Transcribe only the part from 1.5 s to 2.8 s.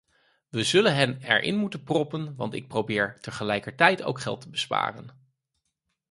moeten proppen, want ik